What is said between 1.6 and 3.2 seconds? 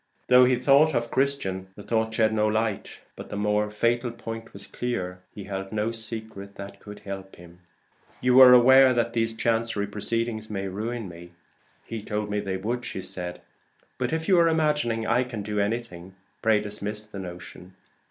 the thought shed no light;